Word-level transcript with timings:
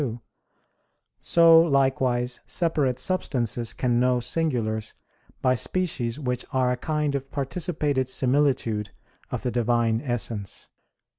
2), 0.01 0.19
so 1.19 1.61
likewise 1.61 2.39
separate 2.47 2.99
substances 2.99 3.71
can 3.71 3.99
know 3.99 4.19
singulars 4.19 4.95
by 5.43 5.53
species 5.53 6.19
which 6.19 6.43
are 6.51 6.71
a 6.71 6.75
kind 6.77 7.13
of 7.13 7.29
participated 7.29 8.09
similitude 8.09 8.89
of 9.29 9.43
the 9.43 9.51
Divine 9.51 10.01
Essence. 10.03 10.71